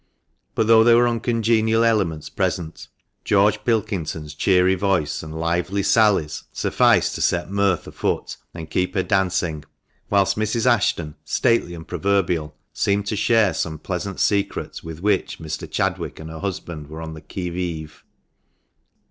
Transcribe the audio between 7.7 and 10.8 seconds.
afoot and keep her dancing; whilst Mrs.